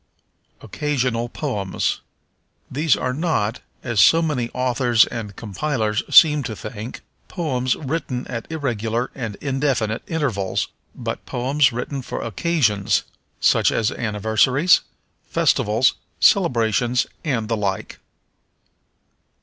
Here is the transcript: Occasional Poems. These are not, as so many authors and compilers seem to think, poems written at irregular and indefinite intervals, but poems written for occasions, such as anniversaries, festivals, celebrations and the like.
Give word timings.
Occasional 0.61 1.29
Poems. 1.29 2.01
These 2.71 2.95
are 2.95 3.13
not, 3.13 3.59
as 3.83 4.01
so 4.01 4.19
many 4.23 4.49
authors 4.49 5.05
and 5.05 5.35
compilers 5.35 6.01
seem 6.09 6.41
to 6.41 6.55
think, 6.55 7.01
poems 7.27 7.75
written 7.75 8.25
at 8.25 8.51
irregular 8.51 9.11
and 9.13 9.35
indefinite 9.41 10.01
intervals, 10.07 10.69
but 10.95 11.23
poems 11.27 11.71
written 11.71 12.01
for 12.01 12.19
occasions, 12.23 13.03
such 13.39 13.71
as 13.71 13.91
anniversaries, 13.91 14.81
festivals, 15.29 15.93
celebrations 16.19 17.05
and 17.23 17.47
the 17.47 17.55
like. 17.55 17.99